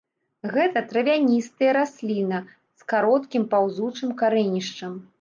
Гэта 0.53 0.81
травяністыя 0.93 1.75
расліна 1.79 2.39
з 2.81 2.91
кароткім 2.95 3.49
паўзучым 3.55 4.21
карэнішчам. 4.25 5.03